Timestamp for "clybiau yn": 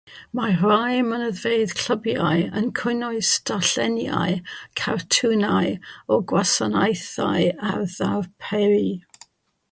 1.81-2.69